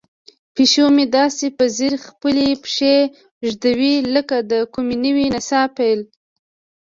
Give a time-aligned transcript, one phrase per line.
[0.55, 2.95] پیشو مې داسې په ځیر خپلې پښې
[3.49, 5.99] ږدوي لکه د کومې نوې نڅا پیل.